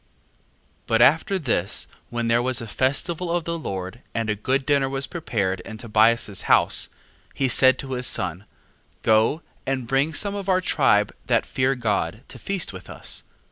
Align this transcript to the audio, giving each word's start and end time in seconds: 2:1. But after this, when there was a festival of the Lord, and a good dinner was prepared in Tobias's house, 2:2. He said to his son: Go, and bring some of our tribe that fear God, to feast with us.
2:1. 0.85 0.87
But 0.87 1.01
after 1.03 1.37
this, 1.37 1.85
when 2.09 2.27
there 2.27 2.41
was 2.41 2.59
a 2.59 2.65
festival 2.65 3.29
of 3.31 3.43
the 3.43 3.55
Lord, 3.59 4.01
and 4.15 4.31
a 4.31 4.35
good 4.35 4.65
dinner 4.65 4.89
was 4.89 5.05
prepared 5.05 5.59
in 5.59 5.77
Tobias's 5.77 6.41
house, 6.49 6.89
2:2. 7.33 7.33
He 7.35 7.47
said 7.47 7.77
to 7.77 7.91
his 7.91 8.07
son: 8.07 8.45
Go, 9.03 9.43
and 9.67 9.85
bring 9.85 10.15
some 10.15 10.33
of 10.33 10.49
our 10.49 10.59
tribe 10.59 11.13
that 11.27 11.45
fear 11.45 11.75
God, 11.75 12.23
to 12.29 12.39
feast 12.39 12.73
with 12.73 12.89
us. 12.89 13.25